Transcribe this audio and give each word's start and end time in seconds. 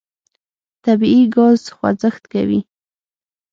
طبیعي 0.85 1.23
ګاز 1.35 1.59
خوځښت 1.75 2.23
کوي. 2.33 2.59